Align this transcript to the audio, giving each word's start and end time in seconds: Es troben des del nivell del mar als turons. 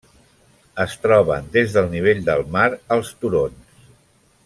Es 0.83 0.95
troben 1.03 1.51
des 1.57 1.75
del 1.77 1.91
nivell 1.93 2.25
del 2.31 2.41
mar 2.57 2.67
als 2.97 3.13
turons. 3.23 3.87